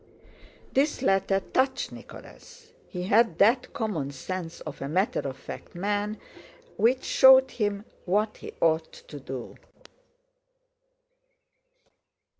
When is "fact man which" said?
5.37-7.03